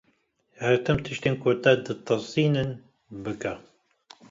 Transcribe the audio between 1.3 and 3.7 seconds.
ku te ditirsînin, bike.